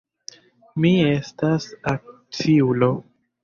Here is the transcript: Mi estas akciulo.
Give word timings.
Mi 0.85 0.93
estas 1.11 1.69
akciulo. 1.95 2.95